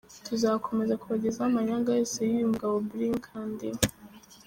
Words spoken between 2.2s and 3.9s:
y’uyu mugabo Brig.Kandiho.